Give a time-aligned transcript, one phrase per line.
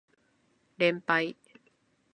[0.79, 1.35] 連敗